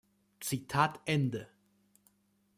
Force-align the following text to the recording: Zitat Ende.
Zitat 0.39 0.99
Ende. 1.05 1.47